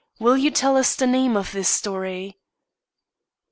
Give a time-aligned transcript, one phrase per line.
[0.17, 2.39] Will you tell us the name of this story?"